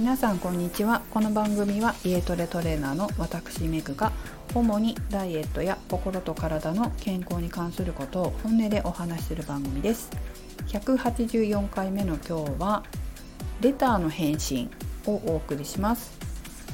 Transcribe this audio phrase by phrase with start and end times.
[0.00, 1.02] 皆さんこんにちは。
[1.10, 4.12] この番組は家トレトレーナーの私メグが
[4.54, 10.08] 主にダイエットや心と体の健康に関することを本音でお話しする番組です。
[10.68, 12.82] 184回目の今日は
[13.60, 14.70] レターの返信
[15.04, 16.18] をお送りします。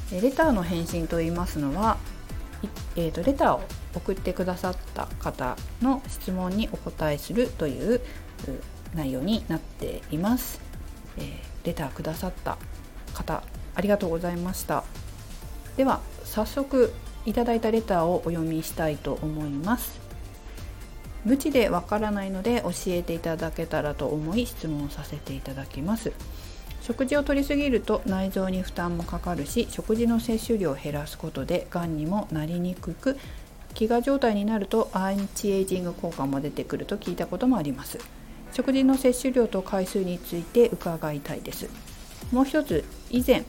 [0.09, 1.97] レターの返信と言いますのは
[2.95, 3.61] えーと、レターを
[3.93, 7.99] 送ってくださった方の質問にお答えするという
[8.95, 10.61] 内容になっています、
[11.17, 12.57] えー、レターくださった
[13.17, 13.43] 方
[13.75, 14.83] ありがとうございました。
[15.75, 16.93] では早速
[17.25, 19.99] いただいたレターをお読みしたいと思います。
[21.25, 26.13] 無知でわからないので教えていただけたらと思い質問させていただきます。
[26.81, 33.17] 食事を摂りすぎると内臓に負担もかかるし食事の摂取量を減らすことでがんにもなりにくく
[33.73, 37.99] 飢餓状態になるとアンチエイジング効果も出てくると聞いたこともあります。
[38.53, 41.69] 食事の摂取量と回数について伺いたいです。
[42.31, 43.43] もう一つ以前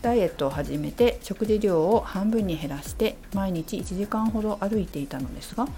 [0.00, 5.68] ダイエットを始めて食事量を半分に減らして毎日1時間ほど歩いていたのですが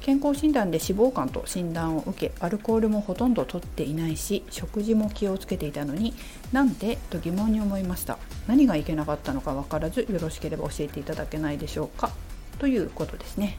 [0.00, 6.14] 健康診断で脂肪肝と診断を受けアルコールもほとんど取っていないし食事も気をつけていたのに
[6.52, 8.18] なんでと疑問に思いました。
[8.46, 12.12] 何がいけなかったのか分からずよろしければ教えていただけないでしょうか？
[12.58, 13.58] ということですね、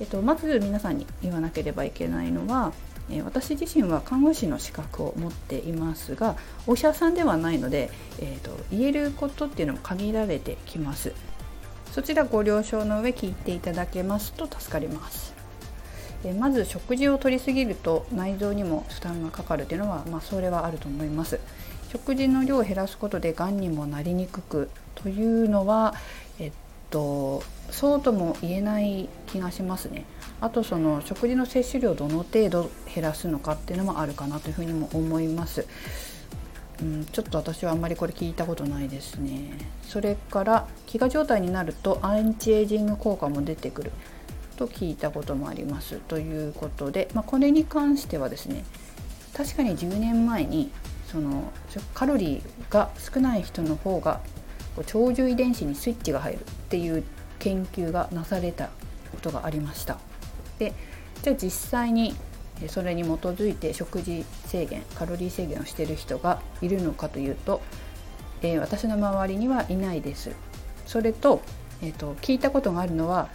[0.00, 2.72] えっと、まず皆さんに言わなければいけないのは
[3.24, 11.12] 私自身は看護師の資格を持っていますがお医者さんではないので、えーと、言えることっていうのも限られてきます。
[11.90, 15.34] そちらご了承の上聞いていただけますと助かります。
[16.38, 21.40] まず食事を摂りすぎると内臓にも負担がかかるというのは、まあ、それはあると思います。
[21.90, 25.94] 食事の量を減らすことでがんにもなりにくくというのは、
[26.38, 26.52] えっ
[26.90, 30.04] と、そうとも言えない気がしますね
[30.40, 35.66] あとその食事の摂取量どの程度減らすのかっていうのもあるかなというふうにも思います。
[36.80, 39.52] うん、ちょっと私はあんまりこれ聞いたことないですね。
[39.82, 43.92] それから飢餓状態になるとアンチエイジング効果も出てくる
[44.56, 48.64] と聞いたこともありますということで、まあ、これに関してはですね
[49.34, 50.70] 確かに10年前に
[51.10, 51.50] その
[51.94, 54.20] カロリーが少ない人の方が
[54.86, 57.04] 長寿遺伝子にスイッチが入るっていう
[57.38, 58.66] 研究がなされた
[59.12, 59.98] ことがありました。
[60.58, 60.74] で
[61.22, 62.14] じゃあ実際に
[62.68, 67.62] それに基づいて食事制限カロリー制限をしている人がいるのかというと、
[68.42, 70.32] えー、私の周りにはいないです。
[70.86, 71.40] それと,、
[71.82, 73.28] えーと、聞いたことがあるのは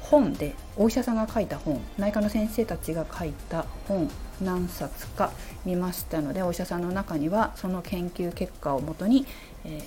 [0.00, 4.08] 本でお医者さんが書いた本内科の先生たちが書いた本
[4.40, 5.32] 何冊か
[5.64, 9.26] 見ましたのでお医者さんの中にはその研究結果をもとに、
[9.64, 9.82] えー、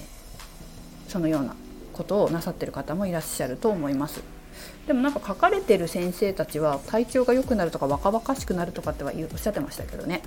[1.10, 1.56] そのような
[1.92, 4.22] ことをなさってる方もいらっしゃると思います。
[4.88, 10.22] でもなんか書かれてる先生たちは体調が良くなるとか若々しくなるとかってはおっしゃってましたけどね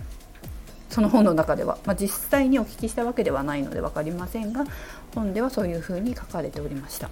[0.89, 4.65] その本の中では、まあ、実際にお聞きしたわけではないので分かりませんが
[5.15, 7.11] 本ではそういうふうに書かれておりました。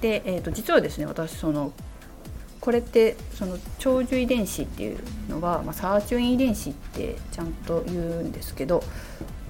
[0.00, 1.72] で、えー、と実はですね私その
[2.60, 4.98] これってその長寿遺伝子っていう
[5.28, 8.82] のは、まあ、サーチュイン遺伝子ってちゃんと言うんですけど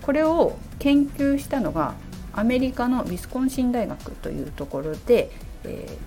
[0.03, 1.95] これを研究したのが
[2.35, 5.31] アメリカのウィスコンシン大学というところで、
[5.65, 5.99] え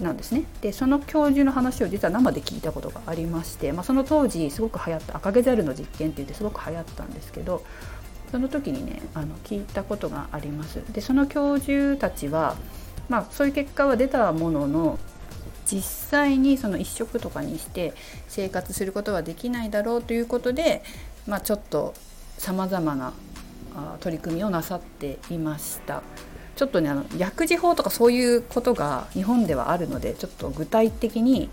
[0.00, 7.64] ー、なんですねでその教授の話を実は生で聞いたことがありまして、まあ、その当時すごく流行った赤毛ザルの実験って言ってすごく流行ったんですけど
[8.30, 10.82] その時にねあの聞いたことがあります。
[10.92, 12.56] でその教授たちは、
[13.10, 14.98] まあ、そういう結果は出たものの
[15.66, 17.92] 実際にその1食とかにして
[18.28, 20.82] 生活することはできないだろうということで、
[21.26, 21.94] まあ、ちょっと
[22.38, 23.12] さまざまな
[24.00, 26.02] 取り組みをなさっていました。
[26.56, 31.48] ちょっとねあの薬事法とかそういうことが日本ではあるのでちょっと具体的に、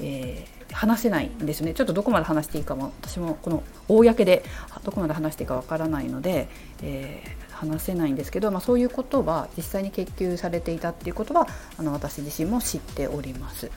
[0.00, 4.42] えー、話せないんですねちょっとどこまで話していいかも私もこの公で
[4.84, 6.48] どこまで話していいかわからないので、
[6.82, 11.46] えー、話せないんですけど、まあ、そういうことは実際に研究されていたっていうことは
[11.76, 13.70] あの私自身も知っております。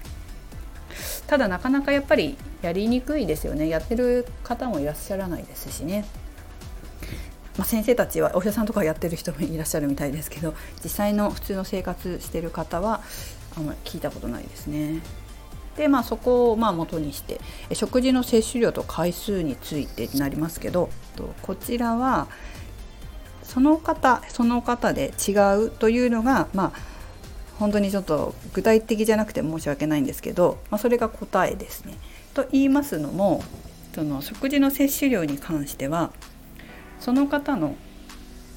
[1.27, 6.05] ただなかなかやっぱりやりにくいですよねやってる方もいらっしゃらないですしね。
[7.57, 10.53] まあ、先生たちはお医者さんとかやってる人もいらっしゃるみたいですけど
[10.83, 13.01] 実際の普通の生活してる方は
[13.57, 15.01] あんまり聞いたことないですね。
[15.75, 17.39] でまあそこをまあ元にして
[17.73, 20.89] 食事の摂取量と回数についてになりますけど
[21.41, 22.27] こちらは
[23.43, 25.31] その方その方で違
[25.65, 26.91] うというのがまあ
[27.57, 31.93] 本当にちょっと具体的じゃなくて申し訳ないんですけど、まあ、それが答えですね。
[32.33, 33.43] と言いますのも
[33.93, 36.11] その食事の摂取量に関しては
[37.01, 37.75] その方の、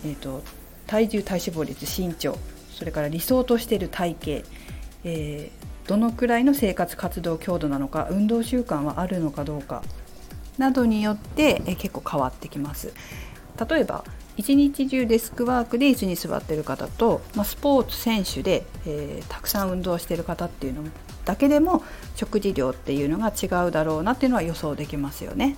[0.05, 0.43] えーと、
[0.87, 2.38] 体重体脂肪率身長
[2.70, 4.49] それから理想としている体型、
[5.05, 9.82] えー、どのくらいの生活活動強度なのか運動習慣はあるのかどうか
[10.58, 12.93] などによって、えー、結構変わってきます。
[13.69, 14.05] 例えば
[14.37, 20.82] 一日中デスクワークで椅子に座ってる方と、まあ、スポーツ選手で、えー、たくさん運動してる方っていうの
[21.25, 21.85] だけでも
[22.17, 25.56] 食事量っていうのが違うだろうなっていうのは予想できますよね。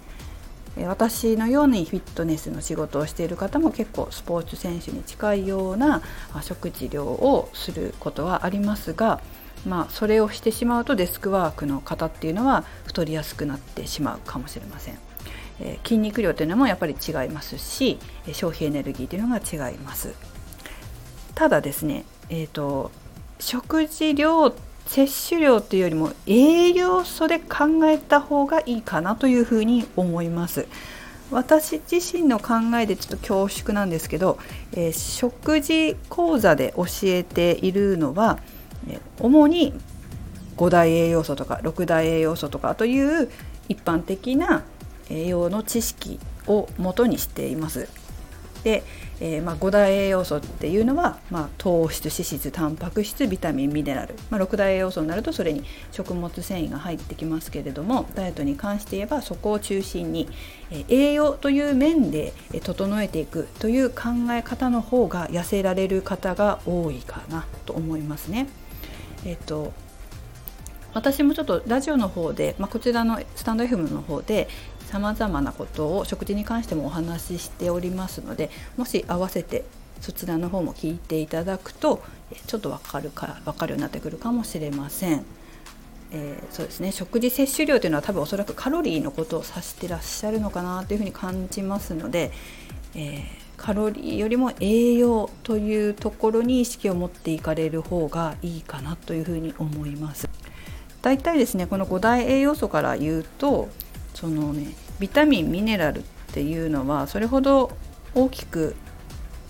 [0.85, 6.03] 私のようにフィットネスの仕事をしている方も結構スポーツ選手に近いような
[6.43, 9.21] 食事量をすることはありますが、
[9.67, 14.99] まあ、それをしてしまうとデスクワークの方っていうのは太りやすくなってしまうかもしれません。
[15.61, 17.99] え筋肉量というのもやっぱり違いますし
[18.33, 20.15] 消費エネルギーというのが違います
[21.35, 22.91] ただですね、えーと、
[23.39, 24.51] 食事量
[24.87, 30.67] 摂取量というよりも栄養素で考えた方がいいかなというふうに思います
[31.31, 34.39] 私自身の考えでちょっと恐縮なんですけど、
[34.73, 38.39] えー、食事講座で教えているのは、
[38.89, 39.75] え主に
[40.57, 43.29] 5大栄養素とか6大栄養素とかという
[43.69, 44.63] 一般的な
[45.11, 47.89] 栄養の知識を元にしています。
[48.63, 48.85] で、
[49.21, 60.29] えー、まあ、5大栄養素っていうのは、まあ、糖質脂質タンパク質ビタミンミネラル、まあ、6大栄養素になるとそれに食物繊維が入ってきますけれどもダイエットに関して言えばそこを中心に、
[60.71, 64.03] えー、栄養という面で整えていくという考
[64.33, 68.47] え方の方が痩せられる方が多いかなと思いますね。
[69.25, 69.73] えっ、と
[70.97, 74.49] 私もちょっとラジオの方で、まあ、こちらのスタンド FM の方で
[74.87, 79.65] さまざまなことを食事に関してもお話ししておりますのでもし合わせて
[80.01, 82.03] そちらの方も聞いていただくと
[82.47, 85.25] ちょっと分かるか分かるようになってくるかもしれません。
[86.13, 92.31] えー、そうですね食事摂取量というのは多分おそらくカロリーのことを指してらっしゃるのかなというふうに感じますので、
[92.95, 93.25] えー、
[93.57, 100.29] カロリーよりも栄養というところに意識を持っていかれる方がいいかなというふうに思います。
[101.03, 103.69] だいたいですねこの5大栄養素から言うと
[104.17, 104.69] そのね
[104.99, 106.03] ビタミンミネラルっ
[106.33, 107.77] ていうのはそれほど
[108.15, 108.75] 大きく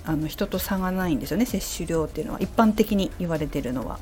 [0.05, 3.99] あの人と差がないんですよね摂取量っていうのは一般的に言われてるのは。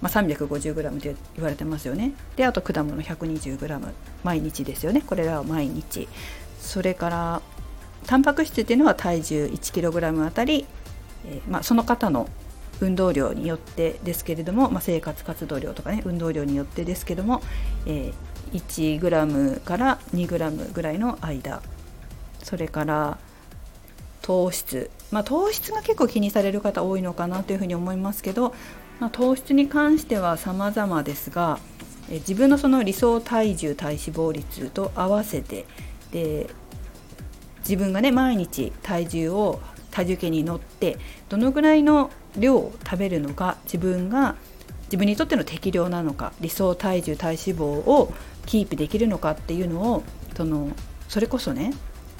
[0.00, 2.12] まあ、350g って言われてますよね。
[2.36, 3.88] であと果物 120g
[4.22, 6.08] 毎日ですよねこれらは毎日。
[6.60, 7.42] それから
[8.06, 10.66] タンパク質っていうのは体重 1kg あたり、
[11.26, 12.28] えー、まあ、その方の
[12.80, 17.42] 運動量によってですけれども、まあ、生活活動量とかね運動量によってですけども、
[17.86, 18.14] えー、
[18.50, 21.62] 1g から 2g ぐらいの間。
[22.42, 23.18] それから
[24.22, 28.54] 糖質、まあ、糖質が結構気にされる方多いのかなというふうに思いますけど、
[29.00, 31.58] まあ、糖質に関しては様々ですが、
[32.10, 35.66] え自分のその理想体重体脂肪率と合わせて
[36.10, 36.48] で
[37.60, 39.60] 自分がね毎日体重を
[39.90, 40.96] 体重計に乗って
[41.28, 44.36] どのぐらいの量を食べるのか自分が
[44.84, 48.12] 自分にとっての適量なのか理想体重体脂肪を
[48.48, 50.02] キープできるのかっていうのを
[50.34, 50.70] その
[51.06, 51.74] それこそね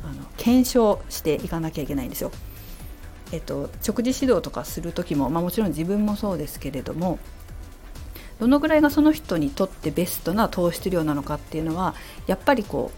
[0.05, 2.31] あの検証していかなきゃいけないんですよ。
[3.33, 7.19] えっと、食事指導とかする時も、まあ、もちろん自分もそうですけれども
[8.41, 11.95] どのぐらいがその人にとってベストな糖質量なのかっていうのは
[12.27, 12.91] やっぱりこ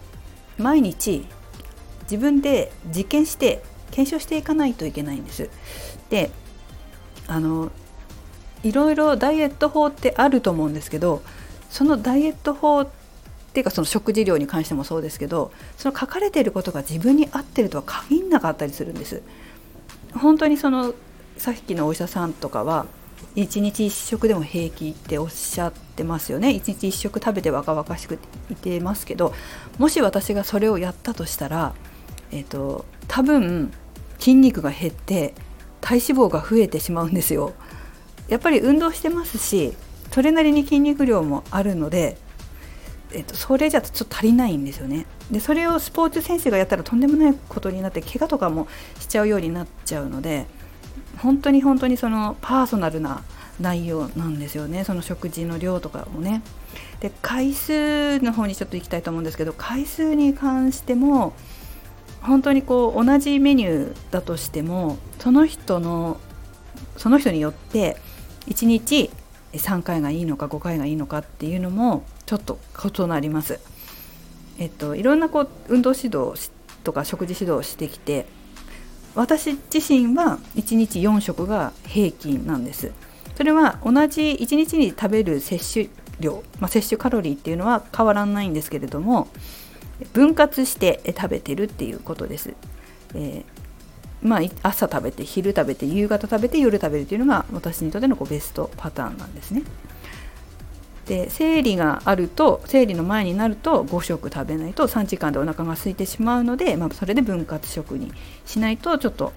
[0.58, 1.26] う毎日
[2.02, 5.50] 自分で実験して検証していかないといけないんです。
[6.10, 6.30] で
[7.26, 7.70] あの
[8.62, 11.22] いろいろダイエット法ってあると思うんですけど
[11.70, 12.86] そのダイエット法
[13.50, 19.22] っていうかその食事量に関してもそうですけどその書かれていることが自分に合ってるとは限らなかったりするんです。
[20.14, 20.94] 本当にその
[21.36, 22.86] さっきのお医者さんとかは
[23.36, 28.18] 1日1食でも平気っておっしゃってますよね1日1食食べて若々しく
[28.50, 29.32] いてますけど
[29.78, 31.72] もし私がそれをやったとしたら、
[32.32, 33.72] えーと多分
[34.18, 35.34] 筋肉が減って
[35.80, 37.54] 体脂肪が増えてしまうんですよ
[38.28, 39.72] やっぱり運動してますし
[40.12, 42.18] それなりに筋肉量もあるので、
[43.12, 45.06] えっと、それじゃちょっと足りないんですよね。
[45.30, 50.46] でそれをスポーツ選手がやったらとんでもないことになって怪我とかもしちゃうようになっちゃうので
[51.18, 53.22] 本当に本当にそのパーソナルな
[53.60, 54.84] 内容なんですよね。
[54.84, 56.42] その食事の量とかもね。
[57.00, 61.32] で回数の方にちょっと行きたいと思うんですけど回数に関しても
[62.20, 66.20] 本当にこう同じメニューだとしてもその人の
[66.96, 67.96] その人によって
[68.46, 69.10] 1日
[69.52, 72.60] 3回がいいのか5回がいいのかっていうのもちょっと
[72.96, 73.58] 異なります。
[74.60, 76.32] えっと、いろんなこう運動指導
[76.84, 78.24] とか食事指導をしてきて
[79.16, 82.92] 私自身は1日4食が平均なんです。
[83.34, 89.26] それは同じ1日に食べる摂取量、まあ、摂取カロリーっていうのは変わらないんですけれども
[90.12, 92.54] 分割して食べてるっていうことです。
[93.16, 99.64] えー、まあ、朝食べて昼食べて夕方食べて夜食べるというのが私にとってのこうベストパターンなんですね。
[101.06, 108.12] で生理があると生理の前になると5食食べないと3時間でお腹が空いてしまうので、まあ、それで分割食に
[108.46, 109.32] しないとちょっと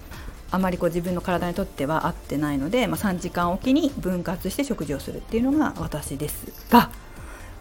[0.52, 6.92] あまりこう自分の体にとっては合ってないので、まあ、3時間おきに分割して食事をするっていうのが私ですが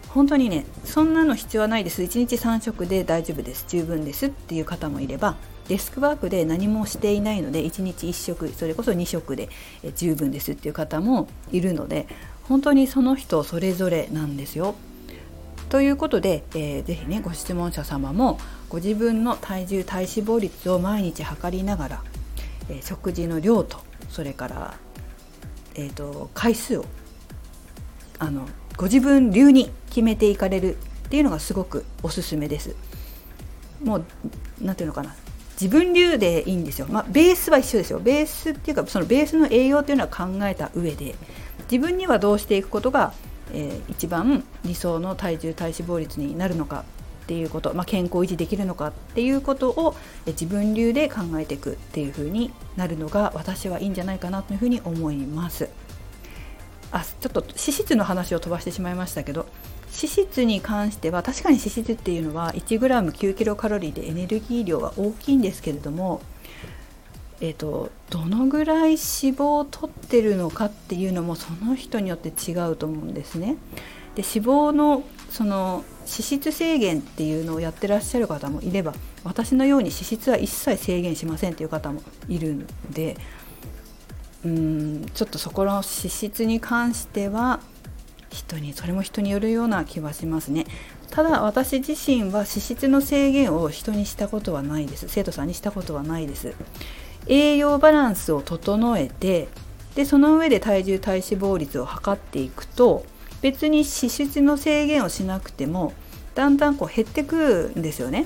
[0.09, 2.03] 本当にねそんなの必要はないです。
[2.03, 3.65] 1日3食で大丈夫です。
[3.67, 9.49] 十分ですっていう方もいればデスクワークで何もしていないので1日1食それこそ2食で
[9.95, 12.07] 十分ですっていう方もいるので
[12.47, 14.75] 本当にその人それぞれなんですよ。
[15.69, 22.03] ということで、えー、ぜひねご質問者様もご自分の体重体脂肪率を毎日測りながら、
[22.69, 24.73] えー、食事の量とそれから、
[25.73, 26.85] えーと、回数を
[28.19, 28.47] あの
[28.77, 30.77] ご自分流に決めていかれるっ
[31.09, 32.75] ていうのがすごくおすすめです。
[33.83, 34.05] もう
[34.61, 35.15] 何ていうのかな
[35.59, 36.87] 自分流でいいんですよ。
[36.89, 37.99] まあ、ベースは一緒ですよ。
[37.99, 41.15] ベースっていうかそのベースの栄養っていうのは考えた上で
[41.71, 43.13] 自分にはどうしていくことが、
[43.53, 46.85] えー、一番理想の体重体脂肪率になるのか
[47.23, 49.95] っていうこと、まあ、健康維持できるのかっていうことを
[50.27, 55.69] 自分流で考えていくっていう風になるのが私はいいんじゃないかなというふうに思います。
[56.91, 59.47] あちょっと脂質の話を飛ばしてしまいましたけど
[59.87, 66.21] 脂質に関しては確かに脂質っていうのは 1g9 キロカロリーでエネルギー量は大きいんですけれども
[67.41, 73.57] えーと、どのぐらい脂肪を取ってるのかっていうのもその人によって違うと思うんですね。
[74.15, 83.17] で脂肪のその脂質制限っていうのをやってらっしゃる方もいれば私のように脂質は一切制限しませんっていう方もいるので
[84.45, 87.61] うんちょっとそこの脂質に関しては
[88.29, 90.65] 人にそれも人によるような気はしますね。
[91.09, 96.55] ただ私自身は脂質の制限を人にしたことはないです生徒さんにしたことはないです
[97.27, 99.47] 栄養バランスを整えて
[99.95, 103.05] でその上で体重体脂肪率を測っていくと
[103.41, 105.93] 別に脂質の制限をしなくても
[106.35, 108.25] だんだんこう減ってくんですよね。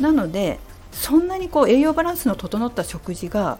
[0.00, 0.58] なので
[0.90, 3.58] そんなにこう栄養バランスの整った食事が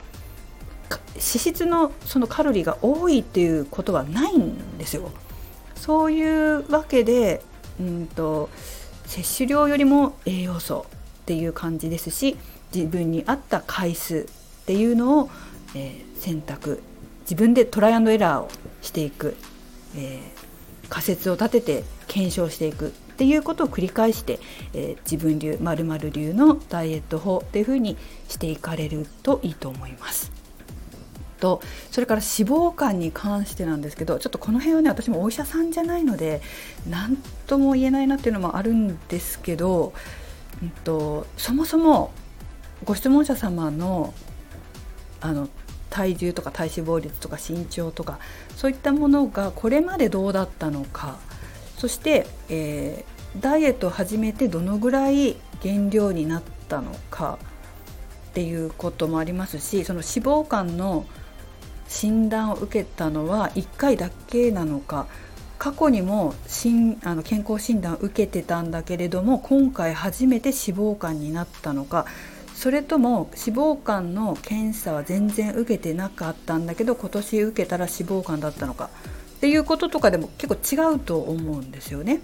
[1.12, 5.10] 脂質のそのカロリーが多いっていうことはないんですよ。
[5.76, 7.42] そういうわけで、
[7.80, 8.48] うんと
[9.06, 10.86] 摂取量よりも栄養素
[11.22, 12.36] っていう感じですし
[12.74, 14.26] 自分に合った回数
[14.68, 15.30] っていうのを、
[15.74, 16.82] えー、選択。
[17.22, 18.50] 自分でトライアンドエラーを
[18.82, 19.34] していく、
[19.96, 22.88] えー、仮説を立てて検証していく。
[22.88, 24.38] っていうことを繰り返して、
[24.74, 27.96] えー、自分流まる流のダイエット法っていうふうに
[28.28, 30.30] していかれるといいと思います。
[31.40, 36.42] とそれから脂肪肝に関してなんですけどちょっとこの辺はね私もお医者さんじゃないので
[36.90, 39.94] 何とも言えないなっていうのもあるんですけど、
[40.62, 42.12] うんとそもそも
[42.84, 44.14] ご質問者様の
[45.20, 45.48] あの
[45.90, 48.18] 体重とか体脂肪率とか身長とか
[48.56, 51.18] そういったものがこれまでどうだったのか。
[51.76, 57.38] そして、えー、ダイエットを始めてどのぐらい減量になったのか
[58.30, 61.06] っていうこともありますしその脂肪肝の
[61.86, 65.06] 診断を受けたのは1回だけなのか。
[65.58, 66.34] 過去にも
[67.02, 72.06] あの健康診断を受けてたんだけれども今回初めて脂肪肝になったのか。
[72.58, 78.90] それとも脂肪肝の検査は全然受けてなかったんだけど今年受けたら脂肪肝だったのか
[79.36, 82.18] っていうこととかでも結構違うと思うんですよね。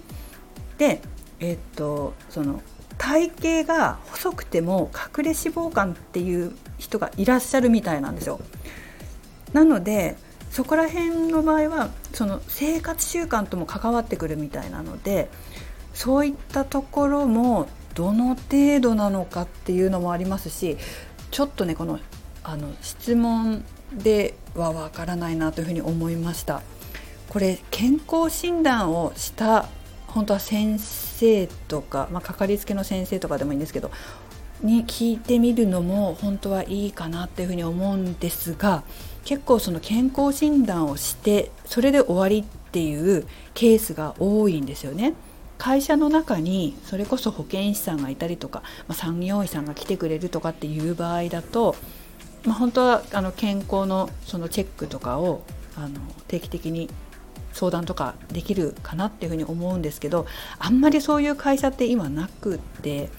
[0.77, 1.01] で
[1.39, 2.61] えっとその
[2.97, 8.41] 体型が細くても隠れ脂肪肝っていう人がいらっしゃるみたいなんですよ。
[9.53, 10.17] なので
[10.51, 15.29] そこら辺の場合はその生活習慣とも関わってくるみたいなので
[15.93, 20.77] そういったところもどの程度なのかっていうのもありますし
[21.31, 21.99] ちょっとねこの
[22.43, 26.61] あの質問ではわからないなというふうに思いました。
[27.29, 29.67] これ健康診断をした
[30.07, 33.91] 本当は先生とか、まあ、かかりつけの先生とかでもいいんですけど
[34.61, 38.83] に聞いてみるのも本当はいいかなっていうふうに思うんですが
[39.25, 45.13] 結構その健康診断をしてそれで終わりっていうケースが多いんですよね。
[45.57, 51.75] 会社の中にそれこそ保健師さんがいたりとか、まあ、産業医さんが来てくれるとかっていう場合だと、
[52.45, 55.43] まあ、本当はあの健康のそのチェックとかを
[55.77, 56.89] あの定期的に
[57.53, 60.25] 相談とかできるかなっていうふうに思うんですけど
[60.59, 63.09] あんまりそういう会社って今なくって、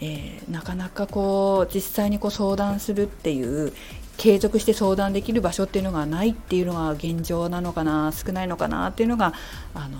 [0.00, 3.72] えー、なかなかこう実際にこう相談するっていう
[4.16, 9.32] 継続して相談できる場所っていうのがないっていうのが現状なのかな少ないのかなっていうのが
[9.74, 9.98] あの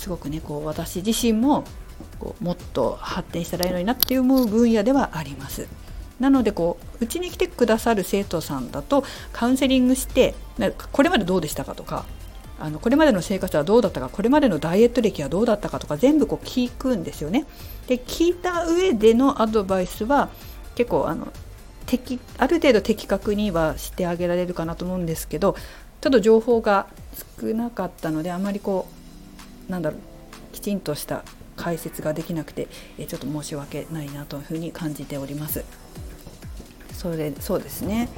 [0.00, 1.64] すごくねこう私自身も
[2.18, 5.68] こうもっと発展したらいいのになって思う分野ではあります。
[6.18, 10.34] なのでこううちに来てくださる生徒さんだとカウンセリングして
[10.92, 12.04] これまでどうでしたかとか
[12.58, 17.46] あのこれまでの生活はどうだったかこれまでのダイエット歴はどうだったかとか全部こう聞くんですよね。
[17.86, 20.28] で聞いた上でのアドバイスは
[20.74, 21.32] 結構あの
[21.86, 25.56] 的ある程度的確にはしてあげられるかなと思うんですけど
[26.02, 26.86] ちょっと情報が
[27.40, 28.99] 少なかったのであまりこう
[29.70, 30.00] なんだろう
[30.52, 31.24] きちんとした
[31.56, 35.64] 解説ができなくてえちょっと申し訳ないなというふうに感じております。
[36.92, 38.10] それそうですね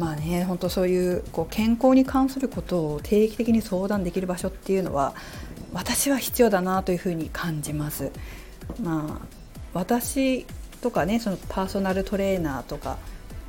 [0.00, 5.14] まあね本当そういうこう健康に関することを定期的に相談できる場所っていうのは
[5.72, 8.10] 私は必要だなというふうに感じます。
[8.82, 9.26] まあ、
[9.72, 10.46] 私
[10.80, 12.98] とかねそのパーソナルトレーナーとか、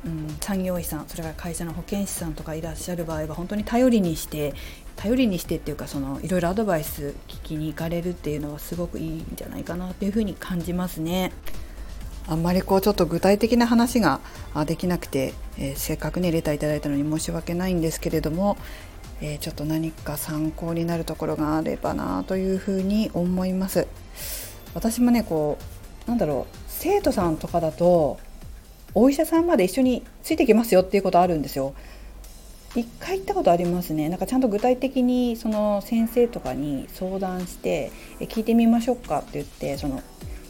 [0.04, 4.54] うん、産業医さんそれから会社の保健師さんとかいらっしゃる場合は本当に頼りにして
[4.96, 11.32] 頼りにしてっていうかそのいろいろアドバイス聞きに行かれるっていうのはすごくいいんじゃないかなというふうに感じますね。
[12.28, 14.20] あんまりこうちょっと具体的な話が
[14.66, 18.56] できなくて、えー、せっかくねレターいただいたのに申し訳ないんですけれども、
[19.20, 23.86] えー、ちょっと何か参考になるところがあればなというふうに思います
[24.74, 25.58] 私もねこ
[26.06, 28.18] うなんだろう生徒さんとかだと
[28.92, 31.74] お医者さんまで一緒についてきますよっていうことあるんですよ
[32.74, 34.08] 一回行ったことありますね。
[34.08, 40.02] なんかちゃんと具体的にその先生とかに相談して聞いてみましょうかって言ってその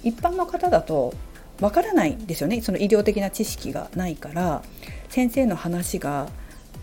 [0.03, 1.15] 一般の方だと
[1.61, 2.61] わからないんですよね。
[2.63, 4.63] その医療的な知識がないから
[5.09, 6.29] 先生の話が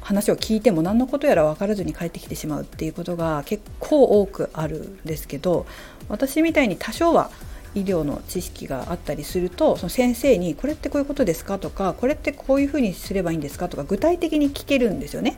[0.02, 5.66] 話を聞いても何のことやら分からずに帰ってきてしまうっていうことが結構多くあるんですけど
[6.10, 7.32] 私みたいに多少は
[7.76, 15.36] 医療の知識があったりするとその先生に「これってこういうことですか?」とか「これってこういうふうにすればいいんですか?」とか具体的に聞けるんですよね。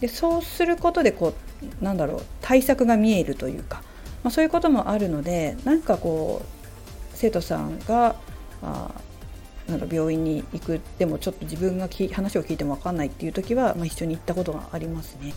[0.00, 1.32] でそうすることでこ
[1.80, 3.82] うなんだろう対策が見えるというか、
[4.24, 6.46] まあ、そういうこともあるのでなんかこう
[7.14, 8.16] 生徒さんが
[8.62, 8.90] あ
[9.68, 15.34] なんだ病院に行くでもちょっと自分が話を聞いても分かんないっていう時は、まあ、一緒に行ったことがありますね。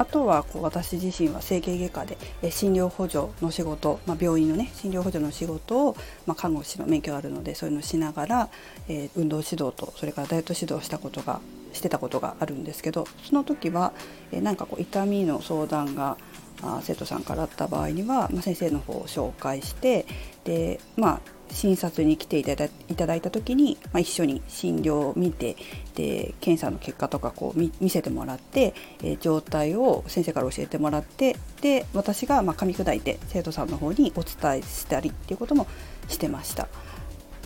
[0.00, 8.48] あとはこう私自身は整形外科で診療補助の仕事、まあ、病院のね診療補助の仕事を、まあ、看護師の免許あるのでそういうのをしながら、
[8.88, 11.42] えー、運動指導とそれからダイエット指導したことが
[11.74, 13.92] してたことがあるんですけどその時は、
[14.32, 16.16] えー、なんかこう痛みの相談が
[16.62, 20.06] あ生徒さんからあった場合には、まあ、先生の方を紹介して
[20.44, 21.20] でまあ
[21.52, 25.56] 診察に来ていただいただいた時に、まあ、一緒に診療を見て
[25.94, 35.66] で検査の結果とかこう見せてもらって、えー、状態を先生から教えてもらってで私がまあ噛み砕いて生徒さんの方にお伝えしたりっていうことも
[36.08, 36.68] してました。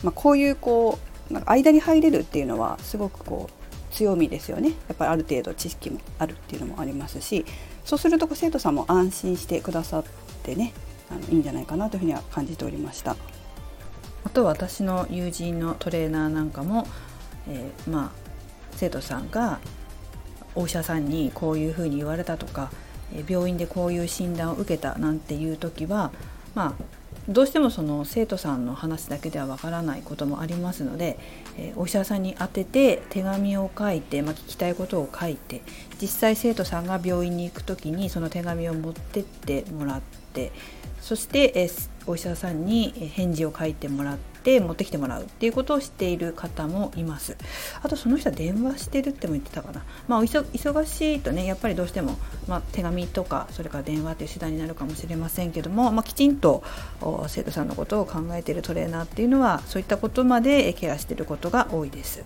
[0.02, 0.98] まあ、こういうこ
[1.30, 3.64] うなんか間に入れるっていうのはすごくこう
[3.94, 7.46] 強みですよねやっぱりある程度知識もあるっていうのもありますし
[7.84, 10.04] そうすると生徒さんも安心してくださっ
[10.42, 10.74] てね
[11.10, 13.16] あのいいんじゃないかなというふうには感じておりました。
[14.24, 16.86] あと私の友人のトレーナーなんかも、
[17.48, 18.10] えー、まあ
[18.72, 19.60] 生徒さんが
[20.54, 22.70] お医者さんにこういうふうに言われたとか
[23.28, 26.12] 病院でこういう診断を受けたなんていう時は
[26.54, 26.84] まあ
[27.28, 31.18] どうしてもその生徒さんの話だけではわからないこともありますので、
[31.56, 35.62] え、お医者さんに当てて手紙を書いて、まあ、聞きたいことを書いて
[36.00, 40.00] 実際生徒さんが病院に行く時にその手紙を持ってってもらっ
[40.34, 40.52] て
[41.04, 41.70] そして、え、
[42.06, 47.36] お医者さんに返事を書いてもらって持ってきてもらうっていうことをしている方もいます。
[47.82, 49.82] あとその人は電話してるっても言ってたかな。
[50.08, 52.16] まあ忙しいとねやっぱりどうしても、
[52.48, 56.62] まあ、手紙とかそれから電話っていう手段になるかもしれませんけども、まあ、きちんと
[57.28, 62.24] 生徒さんのことを考えているトレーナーっていうのはそういったことまでケアしていることが多いです。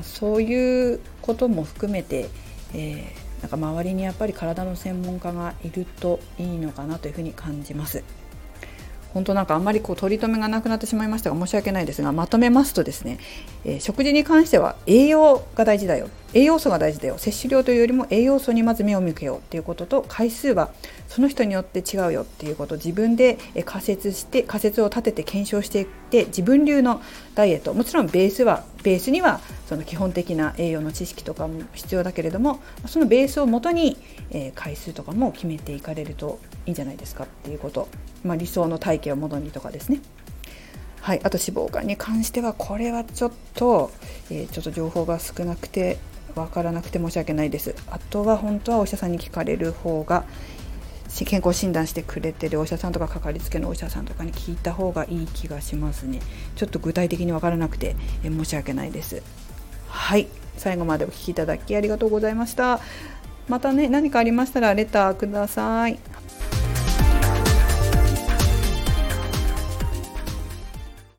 [0.00, 2.30] そういうことも含めて、
[2.72, 8.02] えーなんか周りにやっぱり体の専門家がいるといいのかなというふうに感じます。
[9.12, 13.18] 本当なんかあんまりこう取り留めがなくなってしまいましたが申し訳ないですがまとめますとですね、
[13.64, 20.70] えー、食事に関しては栄養が大事だよ栄養素が大事だよ摂取量というよりも栄養素にまず目を向けようということと回数は
[21.08, 27.02] その人によって違うよっていうことを自分で仮説して仮説を立てて検証していって自分流の
[27.34, 33.96] ダイエットもちろんベースはベースにはその基本的な栄養の知識とかも必要だけれどもそのベースをもとに
[34.54, 37.88] 回数とかも決めていかれるといいんじゃないですかっていうこと、
[38.24, 40.00] まあ、理想の体型をもとにとかですね。
[41.00, 43.90] はい、あと脂肪肝に関してはこれはちょっと、
[44.30, 45.98] えー、ちょっと情報が少なくて
[46.36, 47.74] 分からなくて申し訳ないです。
[47.90, 50.24] あとは本当はお医者さんに聞かれる方が
[51.24, 56.20] 健康診断してくれてるお医者さんとかかかりつけのお医者さんとかに聞いた方がいい気がしますね。
[56.56, 59.22] ちょっと具体的に分からなくて申し訳ないです。
[59.88, 60.26] はい。
[60.56, 62.80] 最後までお聴きいただきありがとうございました。
[63.48, 65.98] またね何かありましたらレターください。